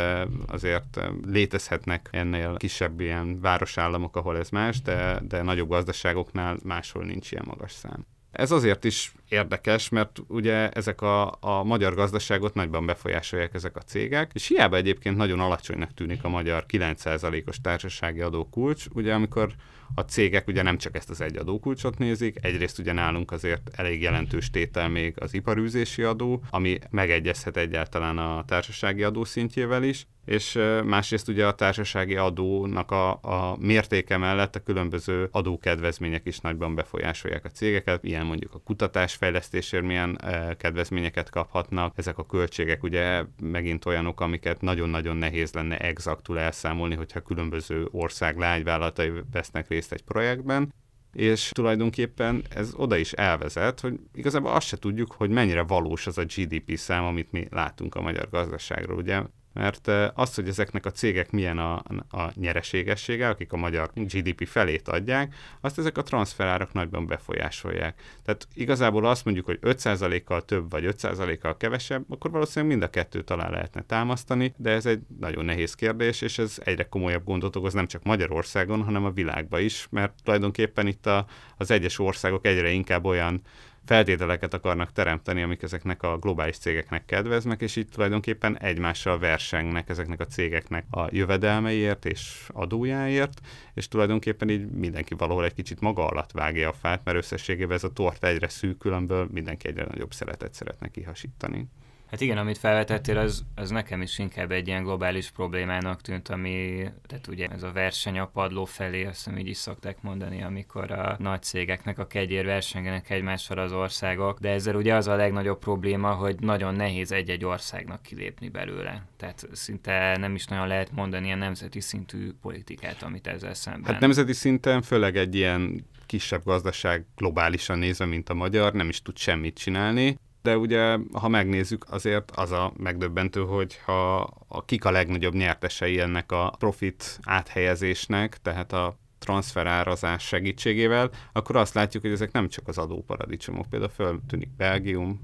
azért 0.47 1.01
létezhetnek 1.27 2.09
ennél 2.11 2.57
kisebb 2.57 3.01
ilyen 3.01 3.41
városállamok, 3.41 4.17
ahol 4.17 4.37
ez 4.37 4.49
más, 4.49 4.83
de, 4.83 5.21
de 5.29 5.43
nagyobb 5.43 5.69
gazdaságoknál 5.69 6.59
máshol 6.63 7.05
nincs 7.05 7.33
ilyen 7.33 7.45
magas 7.47 7.73
szám. 7.73 8.07
Ez 8.31 8.51
azért 8.51 8.85
is 8.85 9.13
érdekes, 9.29 9.89
mert 9.89 10.19
ugye 10.29 10.69
ezek 10.69 11.01
a, 11.01 11.37
a 11.41 11.65
magyar 11.65 11.95
gazdaságot 11.95 12.55
nagyban 12.55 12.87
befolyásolják 12.87 13.55
ezek 13.55 13.77
a 13.77 13.81
cégek, 13.81 14.31
és 14.35 14.47
hiába 14.47 14.77
egyébként 14.77 15.17
nagyon 15.17 15.41
alacsonynak 15.41 15.95
tűnik 15.95 16.25
a 16.25 16.29
magyar 16.29 16.65
9%-os 16.69 17.61
társasági 17.61 18.21
adókulcs, 18.21 18.87
ugye 18.93 19.15
amikor 19.15 19.55
a 19.95 20.01
cégek 20.01 20.47
ugye 20.49 20.63
nem 20.63 20.79
csak 20.79 20.97
ezt 20.97 21.11
az 21.11 21.21
egy 21.21 21.37
adókulcsot 21.37 21.99
nézik, 21.99 22.37
egyrészt 22.43 22.79
ugye 22.79 22.93
nálunk 22.93 23.33
azért 23.33 23.71
elég 23.73 24.03
jelentős 24.03 24.51
tétel 24.51 24.89
még 24.89 25.15
az 25.17 25.35
iparűzési 25.35 26.03
adó, 26.03 26.43
ami 26.51 26.79
megegyezhet 26.91 27.57
egyáltalán 27.57 28.19
a 28.19 28.45
társasági 28.45 29.03
adó 29.03 29.25
szintjével 29.25 29.83
is, 29.83 30.07
és 30.27 30.59
másrészt 30.85 31.29
ugye 31.29 31.47
a 31.47 31.55
társasági 31.55 32.17
adónak 32.17 32.91
a, 32.91 33.11
a 33.11 33.57
mértéke 33.61 34.17
mellett 34.17 34.57
a 34.57 34.63
különböző 34.63 35.29
adókedvezmények 35.31 36.27
is 36.27 36.39
nagyban 36.39 36.75
befolyásolják 36.75 37.45
a 37.45 37.49
cégeket, 37.49 38.05
ilyen 38.05 38.27
mondjuk 38.27 38.55
a 38.55 38.61
kutatásfejlesztésért 38.65 39.85
milyen 39.85 40.21
kedvezményeket 40.59 41.31
kaphatnak, 41.31 41.93
ezek 41.97 42.19
a 42.19 42.27
költségek 42.27 42.83
ugye 42.83 43.25
megint 43.43 43.85
olyanok, 43.85 44.21
amiket 44.21 44.61
nagyon-nagyon 44.61 45.17
nehéz 45.17 45.53
lenne 45.53 45.79
exaktul 45.79 46.39
elszámolni, 46.39 46.95
hogyha 46.95 47.21
különböző 47.21 47.89
ország 47.91 48.39
lágyvállalatai 48.39 49.13
vesznek 49.33 49.69
egy 49.77 50.03
projektben, 50.03 50.73
és 51.13 51.49
tulajdonképpen 51.49 52.45
ez 52.55 52.75
oda 52.75 52.97
is 52.97 53.13
elvezet, 53.13 53.81
hogy 53.81 54.01
igazából 54.15 54.51
azt 54.51 54.67
se 54.67 54.77
tudjuk, 54.77 55.13
hogy 55.13 55.31
mennyire 55.31 55.63
valós 55.63 56.07
az 56.07 56.19
a 56.19 56.25
GDP 56.25 56.77
szám, 56.77 57.05
amit 57.05 57.33
mi 57.33 57.47
látunk 57.51 57.95
a 57.95 58.01
magyar 58.01 58.29
gazdaságról. 58.31 58.97
Ugye 58.97 59.23
mert 59.57 59.89
az, 60.15 60.35
hogy 60.35 60.49
ezeknek 60.49 60.87
a 60.87 60.91
cégek 60.91 61.31
milyen 61.31 61.59
a, 61.59 61.75
a 62.11 62.31
nyereségessége, 62.35 63.29
akik 63.29 63.53
a 63.53 63.57
magyar 63.57 63.91
GDP 63.95 64.47
felét 64.47 64.89
adják, 64.89 65.35
azt 65.61 65.79
ezek 65.79 65.99
a 65.99 66.03
transferárak 66.03 66.73
nagyban 66.73 67.07
befolyásolják. 67.07 68.01
Tehát 68.25 68.49
igazából 68.55 69.07
azt 69.07 69.25
mondjuk, 69.25 69.47
hogy 69.47 69.59
5%-kal 69.63 70.45
több 70.45 70.71
vagy 70.71 70.85
5%-kal 70.87 71.57
kevesebb, 71.57 72.05
akkor 72.09 72.31
valószínűleg 72.31 72.77
mind 72.77 72.89
a 72.89 72.91
kettőt 72.91 73.31
alá 73.31 73.49
lehetne 73.49 73.83
támasztani, 73.83 74.55
de 74.57 74.71
ez 74.71 74.87
egy 74.87 75.01
nagyon 75.21 75.45
nehéz 75.45 75.75
kérdés, 75.75 76.21
és 76.21 76.39
ez 76.39 76.59
egyre 76.65 76.89
komolyabb 76.89 77.25
gondot 77.25 77.57
okoz 77.57 77.73
nem 77.73 77.87
csak 77.87 78.03
Magyarországon, 78.03 78.83
hanem 78.83 79.05
a 79.05 79.11
világban 79.11 79.61
is, 79.61 79.87
mert 79.91 80.13
tulajdonképpen 80.25 80.87
itt 80.87 81.07
a, 81.07 81.27
az 81.57 81.71
egyes 81.71 81.99
országok 81.99 82.47
egyre 82.47 82.71
inkább 82.71 83.05
olyan 83.05 83.43
feltételeket 83.87 84.55
akarnak 84.55 84.93
teremteni, 84.93 85.43
amik 85.43 85.63
ezeknek 85.63 86.03
a 86.03 86.19
globális 86.19 86.59
cégeknek 86.59 87.05
kedveznek, 87.05 87.61
és 87.61 87.77
itt 87.77 87.91
tulajdonképpen 87.91 88.59
egymással 88.59 89.19
versengnek 89.19 89.89
ezeknek 89.89 90.21
a 90.21 90.27
cégeknek 90.27 90.85
a 90.91 91.09
jövedelmeiért 91.11 92.05
és 92.05 92.49
adójáért, 92.53 93.41
és 93.75 93.89
tulajdonképpen 93.89 94.49
így 94.49 94.71
mindenki 94.71 95.15
valahol 95.15 95.45
egy 95.45 95.55
kicsit 95.55 95.81
maga 95.81 96.07
alatt 96.07 96.33
vágja 96.33 96.69
a 96.69 96.73
fát, 96.73 97.01
mert 97.05 97.17
összességében 97.17 97.77
ez 97.77 97.85
a 97.85 97.93
tort 97.93 98.25
egyre 98.25 98.49
szűkül, 98.49 98.93
amiből 98.93 99.29
mindenki 99.33 99.69
egyre 99.69 99.85
nagyobb 99.85 100.13
szeretet 100.13 100.55
szeretne 100.55 100.89
kihasítani. 100.89 101.69
Hát 102.11 102.21
igen, 102.21 102.39
amit 102.39 102.59
felvetettél, 102.59 103.19
az, 103.19 103.45
az 103.55 103.71
nekem 103.71 104.03
is 104.03 104.19
inkább 104.19 104.51
egy 104.51 104.67
ilyen 104.67 104.83
globális 104.83 105.31
problémának 105.31 106.01
tűnt, 106.01 106.29
ami, 106.29 106.85
tehát 107.07 107.27
ugye 107.27 107.49
ez 107.49 107.63
a 107.63 107.73
verseny 107.73 108.19
a 108.19 108.27
padló 108.27 108.65
felé, 108.65 109.05
azt 109.05 109.25
hiszem 109.25 109.39
így 109.39 109.49
is 109.49 109.57
szokták 109.57 110.03
mondani, 110.03 110.43
amikor 110.43 110.91
a 110.91 111.17
nagy 111.19 111.43
cégeknek 111.43 111.99
a 111.99 112.07
kegyér 112.07 112.45
versengenek 112.45 113.11
egymással 113.11 113.59
az 113.59 113.73
országok, 113.73 114.39
de 114.39 114.51
ezzel 114.51 114.75
ugye 114.75 114.95
az 114.95 115.07
a 115.07 115.17
legnagyobb 115.17 115.59
probléma, 115.59 116.13
hogy 116.13 116.37
nagyon 116.41 116.75
nehéz 116.75 117.13
egy-egy 117.13 117.45
országnak 117.45 118.03
kilépni 118.03 118.49
belőle. 118.49 119.07
Tehát 119.17 119.49
szinte 119.53 120.17
nem 120.17 120.35
is 120.35 120.45
nagyon 120.47 120.67
lehet 120.67 120.93
mondani 120.93 121.27
ilyen 121.27 121.39
nemzeti 121.39 121.81
szintű 121.81 122.33
politikát, 122.43 123.03
amit 123.03 123.27
ezzel 123.27 123.55
szemben. 123.55 123.93
Hát 123.93 124.01
nemzeti 124.01 124.33
szinten 124.33 124.83
főleg 124.83 125.17
egy 125.17 125.35
ilyen 125.35 125.87
kisebb 126.07 126.45
gazdaság 126.45 127.05
globálisan 127.17 127.79
nézve, 127.79 128.05
mint 128.05 128.29
a 128.29 128.35
magyar, 128.35 128.73
nem 128.73 128.89
is 128.89 129.03
tud 129.03 129.17
semmit 129.17 129.59
csinálni, 129.59 130.19
de 130.47 130.59
ugye, 130.59 130.99
ha 131.13 131.29
megnézzük, 131.29 131.87
azért 131.91 132.31
az 132.31 132.51
a 132.53 132.73
megdöbbentő, 132.77 133.41
hogy 133.41 133.81
ha 133.85 134.17
a 134.49 134.65
kik 134.65 134.85
a 134.85 134.91
legnagyobb 134.91 135.35
nyertesei 135.35 136.01
ennek 136.01 136.33
a 136.33 136.55
profit 136.59 137.19
áthelyezésnek, 137.23 138.39
tehát 138.43 138.73
a 138.73 138.99
transferárazás 139.19 140.23
segítségével, 140.23 141.11
akkor 141.33 141.57
azt 141.57 141.75
látjuk, 141.75 142.03
hogy 142.03 142.13
ezek 142.13 142.33
nem 142.33 142.49
csak 142.49 142.69
az 142.69 142.79
adóparadicsomok. 142.79 143.71
Például 143.71 143.91
föltűnik 143.91 144.57
Belgium, 144.57 145.21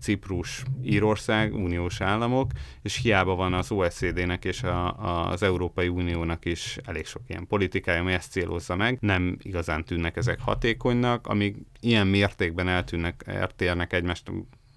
Ciprus, 0.00 0.62
Írország, 0.82 1.54
uniós 1.54 2.00
államok, 2.00 2.50
és 2.82 2.96
hiába 2.96 3.34
van 3.34 3.52
az 3.52 3.70
OECD-nek 3.70 4.44
és 4.44 4.62
a, 4.62 5.30
az 5.30 5.42
Európai 5.42 5.88
Uniónak 5.88 6.44
is 6.44 6.78
elég 6.84 7.06
sok 7.06 7.22
ilyen 7.26 7.46
politikája, 7.46 8.00
ami 8.00 8.12
ezt 8.12 8.30
célozza 8.30 8.76
meg, 8.76 8.98
nem 9.00 9.36
igazán 9.42 9.84
tűnnek 9.84 10.16
ezek 10.16 10.40
hatékonynak, 10.40 11.26
amíg 11.26 11.56
ilyen 11.80 12.06
mértékben 12.06 12.68
eltűnnek, 12.68 13.22
eltérnek 13.26 13.92
egymást 13.92 14.28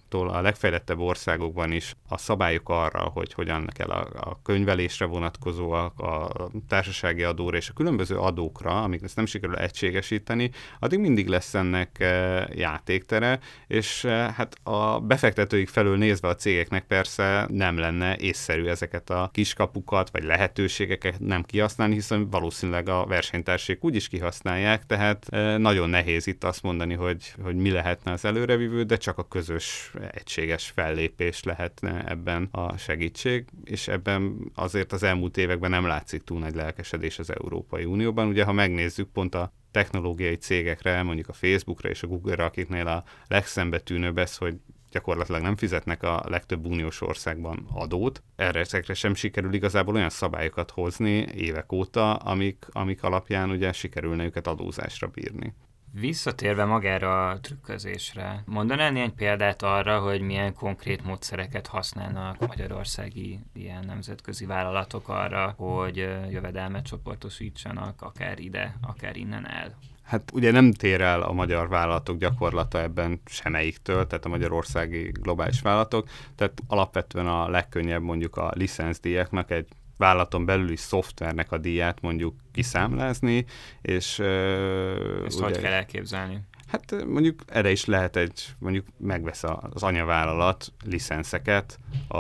tól 0.10 0.30
a 0.30 0.42
legfejlettebb 0.42 1.00
országokban 1.00 1.72
is 1.72 1.96
a 2.08 2.18
szabályok 2.18 2.70
arra, 2.70 3.00
hogy 3.00 3.34
hogyan 3.34 3.68
kell 3.68 3.90
a, 3.90 4.30
a 4.30 4.42
könyvelésre 4.44 5.06
vonatkozóak, 5.06 6.00
a 6.00 6.30
társasági 6.68 7.24
adóra 7.24 7.58
és 7.58 7.70
a 7.70 7.74
különböző 7.74 8.18
adókra, 8.18 8.82
amik 8.84 9.04
ezt 9.04 9.16
nem 9.16 9.26
sikerül 9.26 9.56
egységesíteni, 9.56 10.52
addig 10.80 11.00
mindig 11.00 11.28
lesz 11.28 11.54
ennek 11.54 12.00
e, 12.00 12.48
játéktere, 12.54 13.40
és 13.68 14.04
e, 14.04 14.10
hát 14.10 14.56
a 14.64 15.00
befektetőik 15.00 15.68
felől 15.68 15.98
nézve 15.98 16.28
a 16.28 16.36
cégeknek 16.36 16.86
persze 16.86 17.48
nem 17.50 17.78
lenne 17.78 18.18
észszerű 18.18 18.66
ezeket 18.66 19.10
a 19.10 19.30
kiskapukat 19.34 20.10
vagy 20.10 20.24
lehetőségeket 20.24 21.20
nem 21.20 21.44
kihasználni, 21.44 21.94
hiszen 21.94 22.30
valószínűleg 22.30 22.90
a 22.90 23.06
versenytársék 23.06 23.84
úgy 23.84 23.96
is 23.96 24.08
kihasználják, 24.08 24.86
tehát 24.86 25.26
e, 25.30 25.58
nagyon 25.58 25.90
nehéz 25.90 26.28
itt 26.28 26.44
azt 26.44 26.64
mondani, 26.64 26.94
hogy, 26.94 27.34
hogy 27.44 27.56
mi 27.56 27.72
lehetne 27.72 28.12
az 28.12 28.26
előrevívő, 28.26 28.84
de 28.84 28.98
csak 28.98 29.18
a 29.18 29.28
közös 29.28 29.92
egységes 30.12 30.70
fellépés 30.70 31.44
lehetne 31.44 32.08
ebben 32.08 32.48
a 32.52 32.78
segítség, 32.78 33.46
és 33.64 33.88
ebben 33.88 34.52
azért 34.56 34.92
az 34.92 35.04
elmúlt 35.04 35.38
években 35.38 35.70
nem 35.70 35.86
látszik 35.86 36.24
túl 36.24 36.40
nagy 36.40 36.56
lelkesedés 36.56 37.20
az 37.20 37.34
Európai 37.34 37.86
Unióban. 37.86 38.28
Ugye, 38.28 38.44
ha 38.44 38.52
megnézzük 38.52 39.10
pont 39.10 39.36
a 39.36 39.54
technológiai 39.72 40.36
cégekre, 40.36 41.04
mondjuk 41.04 41.30
a 41.30 41.34
Facebookra 41.34 41.90
és 41.90 42.04
a 42.04 42.08
Google-ra, 42.08 42.46
akiknél 42.46 42.88
a 42.88 43.04
legszembetűnőbb 43.28 44.18
ez, 44.18 44.38
hogy 44.38 44.56
gyakorlatilag 44.92 45.42
nem 45.42 45.58
fizetnek 45.58 46.04
a 46.04 46.24
legtöbb 46.28 46.66
uniós 46.66 47.02
országban 47.02 47.68
adót. 47.74 48.24
Erre 48.36 48.60
ezekre 48.60 48.94
sem 48.94 49.14
sikerül 49.16 49.54
igazából 49.54 49.96
olyan 49.96 50.10
szabályokat 50.10 50.72
hozni 50.72 51.26
évek 51.36 51.72
óta, 51.72 52.14
amik, 52.14 52.66
amik 52.72 53.04
alapján 53.04 53.50
ugye 53.50 53.72
sikerülne 53.72 54.24
őket 54.24 54.48
adózásra 54.48 55.08
bírni. 55.08 55.54
Visszatérve 55.92 56.66
magára 56.66 57.30
a 57.30 57.40
trükközésre, 57.40 58.44
mondanál 58.46 58.92
néhány 58.92 59.16
példát 59.16 59.62
arra, 59.62 60.00
hogy 60.00 60.22
milyen 60.22 60.54
konkrét 60.54 61.04
módszereket 61.04 61.68
használnak 61.68 62.48
magyarországi 62.48 63.40
ilyen 63.54 63.86
nemzetközi 63.86 64.46
vállalatok 64.46 65.10
arra, 65.10 65.54
hogy 65.58 65.98
jövedelmet 66.30 66.86
csoportosítsanak 66.86 68.02
akár 68.02 68.40
ide, 68.40 68.76
akár 68.82 69.16
innen 69.16 69.48
el? 69.48 69.78
Hát 70.04 70.32
ugye 70.34 70.52
nem 70.52 70.72
tér 70.72 71.02
el 71.02 71.22
a 71.22 71.32
magyar 71.32 71.70
vállalatok 71.70 72.18
gyakorlata 72.18 72.82
ebben 72.82 73.22
semelyiktől, 73.26 74.08
tehát 74.08 74.26
a 74.26 74.30
magyarországi 74.30 75.12
globális 75.12 75.62
vállalatok, 75.62 76.08
tehát 76.36 76.62
alapvetően 76.68 77.28
a 77.28 77.50
legkönnyebb 77.50 78.02
mondjuk 78.02 78.38
a 78.38 78.52
licenszdíjaknak 78.56 79.52
egy 79.52 79.68
vállalaton 80.00 80.46
belüli 80.46 80.76
szoftvernek 80.76 81.52
a 81.52 81.58
díját 81.58 82.02
mondjuk 82.02 82.36
kiszámlázni, 82.52 83.46
és... 83.82 84.20
Ezt 84.20 85.36
ugye, 85.36 85.44
hogy 85.44 85.60
kell 85.60 85.72
elképzelni? 85.72 86.42
Hát 86.68 87.06
mondjuk 87.06 87.44
erre 87.48 87.72
is 87.72 87.86
lehet 87.86 88.16
egy, 88.16 88.56
mondjuk 88.60 88.86
megvesz 88.98 89.44
az 89.44 89.84
anyavállalat 89.84 90.74
licenszeket 90.86 91.80
a, 92.08 92.18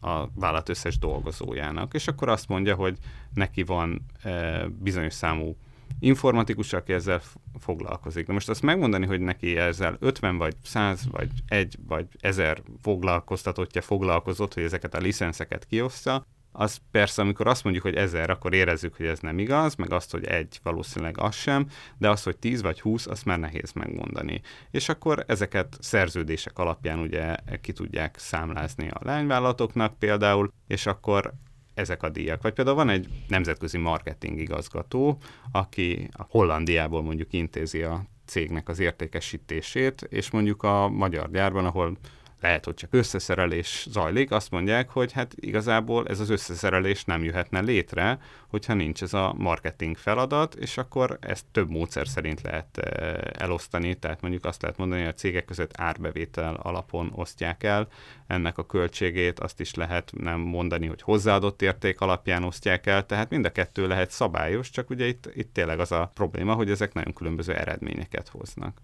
a 0.00 0.30
vállalat 0.34 0.68
összes 0.68 0.98
dolgozójának, 0.98 1.94
és 1.94 2.08
akkor 2.08 2.28
azt 2.28 2.48
mondja, 2.48 2.74
hogy 2.74 2.96
neki 3.34 3.62
van 3.62 4.04
e, 4.22 4.66
bizonyos 4.68 5.14
számú 5.14 5.56
informatikus, 6.00 6.72
aki 6.72 6.92
ezzel 6.92 7.20
foglalkozik. 7.58 8.26
Na 8.26 8.32
most 8.32 8.48
azt 8.48 8.62
megmondani, 8.62 9.06
hogy 9.06 9.20
neki 9.20 9.56
ezzel 9.56 9.96
50 10.00 10.38
vagy 10.38 10.54
100 10.62 11.08
vagy 11.10 11.30
1 11.46 11.78
vagy 11.88 12.06
1000 12.20 12.62
foglalkoztatottja 12.82 13.82
foglalkozott, 13.82 14.54
hogy 14.54 14.62
ezeket 14.62 14.94
a 14.94 14.98
licenszeket 14.98 15.66
kioszta, 15.66 16.26
az 16.60 16.80
persze, 16.90 17.22
amikor 17.22 17.46
azt 17.46 17.64
mondjuk, 17.64 17.84
hogy 17.84 17.94
ezer, 17.94 18.30
akkor 18.30 18.54
érezzük, 18.54 18.96
hogy 18.96 19.06
ez 19.06 19.20
nem 19.20 19.38
igaz, 19.38 19.74
meg 19.74 19.92
azt, 19.92 20.10
hogy 20.10 20.24
egy 20.24 20.60
valószínűleg 20.62 21.18
az 21.18 21.34
sem, 21.34 21.66
de 21.98 22.10
az, 22.10 22.22
hogy 22.22 22.36
tíz 22.36 22.62
vagy 22.62 22.80
húsz, 22.80 23.06
azt 23.06 23.24
már 23.24 23.38
nehéz 23.38 23.72
megmondani. 23.72 24.40
És 24.70 24.88
akkor 24.88 25.24
ezeket 25.26 25.76
szerződések 25.80 26.58
alapján 26.58 26.98
ugye 26.98 27.36
ki 27.60 27.72
tudják 27.72 28.18
számlázni 28.18 28.88
a 28.88 29.00
lányvállalatoknak 29.02 29.98
például, 29.98 30.52
és 30.66 30.86
akkor 30.86 31.32
ezek 31.74 32.02
a 32.02 32.08
díjak. 32.08 32.42
Vagy 32.42 32.52
például 32.52 32.76
van 32.76 32.88
egy 32.88 33.08
nemzetközi 33.28 33.78
marketing 33.78 34.38
igazgató, 34.38 35.18
aki 35.52 36.08
a 36.12 36.26
Hollandiából 36.28 37.02
mondjuk 37.02 37.32
intézi 37.32 37.82
a 37.82 38.04
cégnek 38.26 38.68
az 38.68 38.78
értékesítését, 38.78 40.06
és 40.08 40.30
mondjuk 40.30 40.62
a 40.62 40.88
magyar 40.88 41.30
gyárban, 41.30 41.64
ahol 41.64 41.98
lehet, 42.40 42.64
hogy 42.64 42.74
csak 42.74 42.94
összeszerelés 42.94 43.86
zajlik, 43.90 44.30
azt 44.30 44.50
mondják, 44.50 44.90
hogy 44.90 45.12
hát 45.12 45.34
igazából 45.36 46.06
ez 46.06 46.20
az 46.20 46.30
összeszerelés 46.30 47.04
nem 47.04 47.24
jöhetne 47.24 47.60
létre, 47.60 48.18
hogyha 48.48 48.74
nincs 48.74 49.02
ez 49.02 49.14
a 49.14 49.34
marketing 49.36 49.96
feladat, 49.96 50.54
és 50.54 50.76
akkor 50.76 51.18
ezt 51.20 51.44
több 51.52 51.70
módszer 51.70 52.08
szerint 52.08 52.40
lehet 52.40 52.78
eh, 52.78 53.14
elosztani, 53.32 53.94
tehát 53.94 54.20
mondjuk 54.20 54.44
azt 54.44 54.62
lehet 54.62 54.76
mondani, 54.76 55.00
hogy 55.00 55.10
a 55.10 55.14
cégek 55.14 55.44
között 55.44 55.80
árbevétel 55.80 56.54
alapon 56.54 57.12
osztják 57.14 57.62
el 57.62 57.88
ennek 58.26 58.58
a 58.58 58.66
költségét, 58.66 59.40
azt 59.40 59.60
is 59.60 59.74
lehet 59.74 60.12
nem 60.16 60.40
mondani, 60.40 60.86
hogy 60.86 61.02
hozzáadott 61.02 61.62
érték 61.62 62.00
alapján 62.00 62.44
osztják 62.44 62.86
el, 62.86 63.06
tehát 63.06 63.30
mind 63.30 63.44
a 63.44 63.52
kettő 63.52 63.86
lehet 63.86 64.10
szabályos, 64.10 64.70
csak 64.70 64.90
ugye 64.90 65.06
itt, 65.06 65.30
itt 65.34 65.52
tényleg 65.52 65.80
az 65.80 65.92
a 65.92 66.10
probléma, 66.14 66.54
hogy 66.54 66.70
ezek 66.70 66.92
nagyon 66.92 67.12
különböző 67.12 67.54
eredményeket 67.54 68.28
hoznak. 68.28 68.78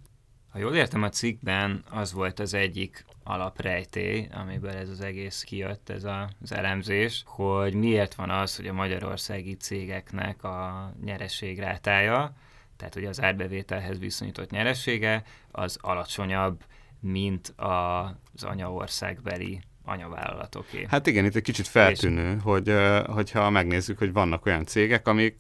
Ha 0.55 0.61
jól 0.61 0.75
értem 0.75 1.03
a 1.03 1.09
cikkben, 1.09 1.85
az 1.91 2.13
volt 2.13 2.39
az 2.39 2.55
egyik 2.55 3.05
alaprejtély, 3.25 4.29
amiből 4.33 4.71
ez 4.71 4.89
az 4.89 5.01
egész 5.01 5.43
kijött, 5.43 5.89
ez 5.89 6.05
a, 6.05 6.29
az 6.43 6.53
elemzés, 6.53 7.23
hogy 7.27 7.75
miért 7.75 8.15
van 8.15 8.31
az, 8.31 8.57
hogy 8.57 8.67
a 8.67 8.73
magyarországi 8.73 9.55
cégeknek 9.55 10.45
a 10.45 10.93
nyereségrátája, 11.05 12.35
tehát 12.77 12.95
hogy 12.95 13.05
az 13.05 13.23
árbevételhez 13.23 13.99
viszonyított 13.99 14.51
nyeresége, 14.51 15.25
az 15.51 15.79
alacsonyabb, 15.81 16.65
mint 17.01 17.53
az 17.57 18.45
anyaországbeli 18.45 19.61
anyavállalatoké. 19.85 20.87
Hát 20.89 21.07
igen, 21.07 21.25
itt 21.25 21.35
egy 21.35 21.43
kicsit 21.43 21.67
feltűnő, 21.67 22.35
és... 22.35 22.43
hogy, 22.43 22.75
hogyha 23.07 23.51
megnézzük, 23.51 23.99
hogy 23.99 24.13
vannak 24.13 24.47
olyan 24.47 24.65
cégek, 24.65 25.09
amik 25.09 25.37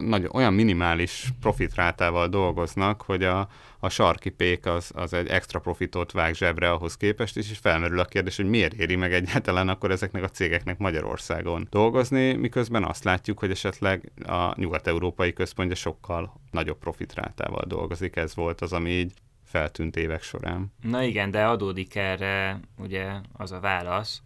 nagy, 0.00 0.28
olyan 0.32 0.54
minimális 0.54 1.28
profitrátával 1.40 2.28
dolgoznak, 2.28 3.02
hogy 3.02 3.24
a, 3.24 3.48
a 3.78 3.88
sarki 3.88 4.30
pék 4.30 4.66
az, 4.66 4.90
az 4.94 5.12
egy 5.12 5.28
extra 5.28 5.58
profitot 5.58 6.12
vág 6.12 6.34
zsebre 6.34 6.70
ahhoz 6.70 6.96
képest, 6.96 7.36
és, 7.36 7.50
és 7.50 7.58
felmerül 7.58 8.00
a 8.00 8.04
kérdés, 8.04 8.36
hogy 8.36 8.48
miért 8.48 8.72
éri 8.72 8.96
meg 8.96 9.12
egyáltalán 9.12 9.68
akkor 9.68 9.90
ezeknek 9.90 10.22
a 10.22 10.28
cégeknek 10.28 10.78
Magyarországon 10.78 11.66
dolgozni, 11.70 12.32
miközben 12.32 12.84
azt 12.84 13.04
látjuk, 13.04 13.38
hogy 13.38 13.50
esetleg 13.50 14.12
a 14.26 14.60
nyugat-európai 14.60 15.32
központja 15.32 15.76
sokkal 15.76 16.40
nagyobb 16.50 16.78
profitrátával 16.78 17.64
dolgozik. 17.66 18.16
Ez 18.16 18.34
volt 18.34 18.60
az, 18.60 18.72
ami 18.72 18.90
így 18.90 19.12
feltűnt 19.52 19.96
évek 19.96 20.22
során. 20.22 20.72
Na 20.80 21.02
igen, 21.02 21.30
de 21.30 21.44
adódik 21.44 21.94
erre 21.94 22.60
ugye 22.78 23.12
az 23.32 23.52
a 23.52 23.60
válasz, 23.60 24.22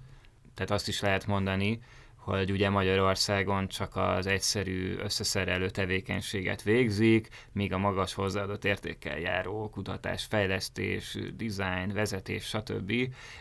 tehát 0.55 0.71
azt 0.71 0.89
is 0.89 1.01
lehet 1.01 1.27
mondani, 1.27 1.81
hogy 2.17 2.51
ugye 2.51 2.69
Magyarországon 2.71 3.69
csak 3.69 3.97
az 3.97 4.27
egyszerű 4.27 4.97
összeszerelő 4.97 5.71
tevékenységet 5.71 6.63
végzik, 6.63 7.29
míg 7.53 7.73
a 7.73 7.79
magas 7.79 8.15
hozzáadott 8.15 8.65
értékkel 8.65 9.19
járó 9.19 9.71
kutatás, 9.71 10.25
fejlesztés, 10.25 11.19
design, 11.37 11.93
vezetés, 11.93 12.45
stb. 12.45 12.93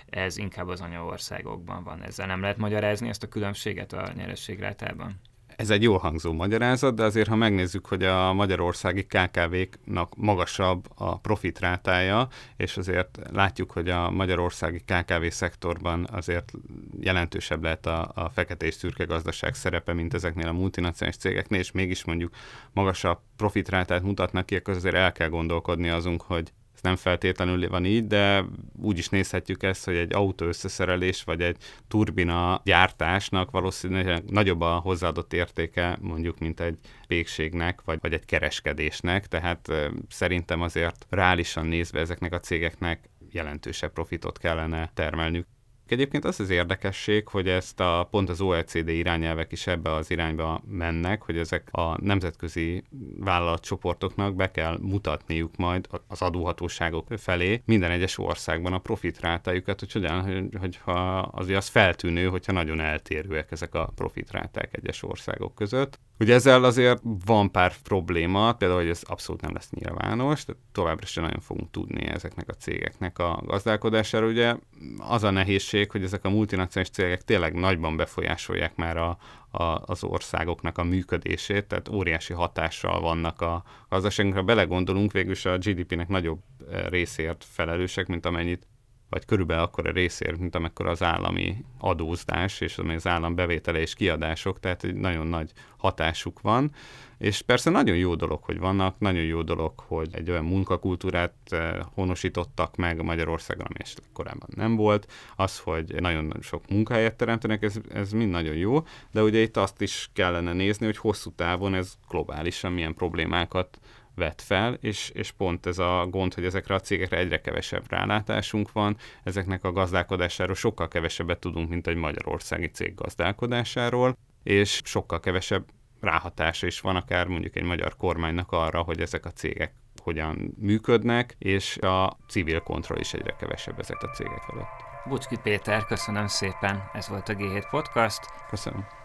ez 0.10 0.38
inkább 0.38 0.68
az 0.68 0.82
anyaországokban 0.82 1.84
van. 1.84 2.04
Ezzel 2.04 2.28
nem 2.28 2.42
lehet 2.42 2.58
magyarázni 2.58 3.10
ezt 3.10 3.24
a 3.24 3.28
különbséget 3.28 3.94
a 3.94 4.12
nyerességrátában? 4.16 5.20
Ez 5.56 5.70
egy 5.70 5.84
jól 5.84 5.98
hangzó 5.98 6.34
magyarázat, 6.34 6.96
de 6.96 7.04
azért, 7.04 7.28
ha 7.28 7.36
megnézzük, 7.36 7.86
hogy 7.86 8.04
a 8.04 8.34
magyarországi 8.34 9.06
KKV-knak 9.06 10.16
magasabb 10.16 10.86
a 10.96 11.18
profitrátája, 11.18 12.28
és 12.58 12.78
azért 12.78 13.20
látjuk, 13.32 13.72
hogy 13.72 13.90
a 13.90 14.10
magyarországi 14.10 14.84
KKV 14.86 15.26
szektorban 15.30 16.08
azért 16.12 16.52
jelentősebb 17.00 17.64
lehet 17.64 17.86
a, 17.86 18.12
a 18.14 18.30
fekete 18.30 18.66
és 18.66 18.74
szürke 18.74 19.04
gazdaság 19.04 19.56
szerepe, 19.56 19.94
mint 19.94 20.14
ezeknél 20.14 20.48
a 20.48 20.54
multinacionális 20.54 21.20
cégeknél, 21.20 21.60
és 21.60 21.72
mégis 21.72 22.04
mondjuk 22.04 22.34
magasabb 22.74 23.20
profitrátát 23.36 24.02
mutatnak 24.04 24.46
ki, 24.46 24.56
akkor 24.56 24.76
azért 24.76 24.96
el 24.96 25.12
kell 25.12 25.30
gondolkodni 25.30 25.90
azunk, 25.90 26.22
hogy 26.22 26.52
nem 26.86 26.96
feltétlenül 26.96 27.70
van 27.70 27.86
így, 27.86 28.08
de 28.08 28.46
úgy 28.82 28.98
is 28.98 29.10
nézhetjük 29.10 29.64
ezt, 29.64 29.86
hogy 29.86 29.96
egy 29.96 30.14
autó 30.14 30.46
összeszerelés 30.46 31.24
vagy 31.24 31.42
egy 31.42 31.58
turbina 31.88 32.62
gyártásnak 32.64 33.52
valószínűleg 33.52 34.24
nagyobb 34.30 34.62
a 34.62 34.80
hozzáadott 34.80 35.34
értéke 35.34 35.98
mondjuk, 36.02 36.40
mint 36.40 36.60
egy 36.60 36.78
végségnek, 37.08 37.82
vagy, 37.86 38.00
vagy 38.02 38.14
egy 38.14 38.26
kereskedésnek, 38.26 39.28
tehát 39.28 39.72
szerintem 40.10 40.62
azért 40.62 41.06
reálisan 41.10 41.66
nézve 41.66 42.00
ezeknek 42.00 42.34
a 42.34 42.40
cégeknek 42.40 43.10
jelentősebb 43.32 43.94
profitot 43.94 44.38
kellene 44.38 44.92
termelniük. 44.94 45.48
Egyébként 45.88 46.26
az 46.26 46.40
az 46.40 46.50
érdekesség, 46.50 47.28
hogy 47.28 47.48
ezt 47.48 47.80
a 47.80 48.08
pont 48.12 48.30
az 48.30 48.42
OECD 48.42 48.88
irányelvek 48.88 49.52
is 49.52 49.68
ebbe 49.68 49.94
az 49.94 50.12
irányba 50.12 50.62
mennek, 50.68 51.22
hogy 51.22 51.38
ezek 51.38 51.68
a 51.72 51.98
nemzetközi 52.02 52.84
vállalatcsoportoknak 53.20 54.36
be 54.36 54.52
kell 54.52 54.78
mutatniuk 54.82 55.56
majd 55.56 55.88
az 56.08 56.22
adóhatóságok 56.22 57.08
felé 57.18 57.62
minden 57.66 57.92
egyes 57.92 58.18
országban 58.18 58.74
a 58.74 58.80
profitrátájukat, 58.80 59.80
hogy 59.80 59.92
hogyan, 59.92 60.50
hogyha 60.60 61.20
azért 61.20 61.58
az 61.58 61.68
feltűnő, 61.68 62.28
hogyha 62.28 62.52
nagyon 62.52 62.80
eltérőek 62.80 63.52
ezek 63.52 63.76
a 63.76 63.92
profitráták 63.96 64.78
egyes 64.78 65.04
országok 65.04 65.56
között. 65.56 66.00
Ugye 66.20 66.34
ezzel 66.34 66.64
azért 66.64 67.02
van 67.26 67.52
pár 67.52 67.74
probléma, 67.84 68.54
például, 68.54 68.80
hogy 68.80 68.90
ez 68.90 69.02
abszolút 69.06 69.42
nem 69.42 69.54
lesz 69.54 69.70
nyilvános, 69.70 70.46
tehát 70.46 70.62
továbbra 70.72 71.06
sem 71.06 71.24
nagyon 71.24 71.40
fogunk 71.40 71.72
tudni 71.72 72.06
ezeknek 72.06 72.50
a 72.50 72.54
cégeknek 72.54 73.20
a 73.20 73.42
gazdálkodására. 73.46 74.26
Ugye 74.28 74.56
az 74.98 75.24
a 75.24 75.30
nehézség, 75.30 75.92
hogy 75.92 76.04
ezek 76.04 76.26
a 76.26 76.30
multinacionális 76.30 76.94
cégek 76.94 77.22
tényleg 77.22 77.54
nagyban 77.54 77.98
befolyásolják 77.98 78.76
már 78.76 78.98
a, 78.98 79.18
a, 79.52 79.82
az 79.86 80.04
országoknak 80.04 80.78
a 80.78 80.84
működését, 80.84 81.66
tehát 81.66 81.90
óriási 81.90 82.34
hatással 82.34 83.02
vannak 83.02 83.42
a 83.42 83.64
gazdaságunkra. 83.90 84.44
Belegondolunk, 84.44 85.12
végülis 85.12 85.46
a 85.46 85.58
GDP-nek 85.58 86.08
nagyobb 86.08 86.40
eh, 86.72 86.86
részért 86.88 87.46
felelősek, 87.50 88.08
mint 88.08 88.26
amennyit 88.26 88.68
vagy 89.10 89.26
körülbelül 89.26 89.64
akkor 89.64 89.88
a 89.88 89.92
részért, 89.92 90.38
mint 90.38 90.56
amikor 90.56 90.88
az 90.88 91.04
állami 91.04 91.56
adózás, 91.80 92.62
és 92.62 92.78
az 92.78 93.08
állam 93.08 93.36
bevétele 93.36 93.80
és 93.80 93.94
kiadások, 93.94 94.60
tehát 94.60 94.84
egy 94.84 94.96
nagyon 94.96 95.28
nagy 95.28 95.52
hatásuk 95.78 96.42
van. 96.42 96.72
És 97.18 97.42
persze 97.42 97.70
nagyon 97.70 97.96
jó 97.96 98.16
dolog, 98.16 98.44
hogy 98.44 98.60
vannak, 98.60 99.00
nagyon 99.00 99.24
jó 99.24 99.42
dolog, 99.42 99.74
hogy 99.80 100.10
egy 100.12 100.30
olyan 100.30 100.46
munkakultúrát 100.46 101.34
eh, 101.50 101.78
honosítottak 101.94 102.76
meg 102.76 103.04
Magyarországon, 103.04 103.66
ami 103.66 103.90
korábban 104.14 104.50
nem 104.56 104.76
volt. 104.76 105.12
Az, 105.36 105.60
hogy 105.60 105.96
nagyon 106.00 106.34
sok 106.42 106.70
munkahelyet 106.70 107.16
teremtenek, 107.16 107.64
ez, 107.64 107.76
ez 107.90 108.12
mind 108.12 108.32
nagyon 108.32 108.56
jó, 108.56 108.84
de 109.12 109.24
ugye 109.24 109.40
itt 109.40 109.58
azt 109.58 109.82
is 109.82 110.10
kellene 110.14 110.54
nézni, 110.54 110.86
hogy 110.86 110.98
hosszú 110.98 111.32
távon 111.36 111.74
ez 111.74 111.94
globálisan 112.10 112.72
milyen 112.72 112.94
problémákat 112.94 113.80
vet 114.16 114.42
fel, 114.42 114.74
és, 114.74 115.10
és 115.14 115.32
pont 115.32 115.66
ez 115.66 115.78
a 115.78 116.08
gond, 116.10 116.34
hogy 116.34 116.46
ezekre 116.46 116.76
a 116.76 116.80
cégekre 116.80 117.18
egyre 117.18 117.42
kevesebb 117.42 117.84
rálátásunk 117.90 118.72
van, 118.72 118.98
ezeknek 119.24 119.64
a 119.64 119.72
gazdálkodásáról 119.72 120.56
sokkal 120.56 120.88
kevesebbet 120.88 121.40
tudunk, 121.40 121.70
mint 121.70 121.88
egy 121.88 121.96
magyarországi 121.96 122.68
cég 122.68 122.96
gazdálkodásáról, 122.96 124.18
és 124.44 124.82
sokkal 124.84 125.20
kevesebb 125.20 125.66
ráhatása 126.00 126.68
is 126.68 126.82
van 126.82 126.96
akár 126.96 127.28
mondjuk 127.28 127.56
egy 127.56 127.64
magyar 127.64 127.96
kormánynak 127.96 128.52
arra, 128.52 128.82
hogy 128.82 129.02
ezek 129.02 129.26
a 129.26 129.32
cégek 129.32 129.74
hogyan 130.04 130.56
működnek, 130.60 131.36
és 131.38 131.78
a 131.78 132.18
civil 132.28 132.60
kontroll 132.60 133.00
is 133.00 133.14
egyre 133.14 133.36
kevesebb 133.40 133.80
ezek 133.80 134.04
a 134.04 134.08
cégek 134.08 134.42
felett. 134.42 134.84
Bucski 135.06 135.38
Péter, 135.44 135.86
köszönöm 135.86 136.28
szépen, 136.28 136.90
ez 136.94 137.08
volt 137.08 137.30
a 137.30 137.34
G7 137.34 137.68
Podcast. 137.70 138.20
Köszönöm. 138.50 139.05